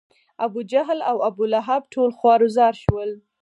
[0.45, 3.09] ابوجهل او ابولهب ټول خوار و زار شول.